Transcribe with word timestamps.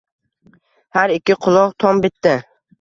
har 0.97 1.15
ikki 1.17 1.37
quloq 1.45 1.79
tom 1.87 2.03
bitdi 2.09 2.37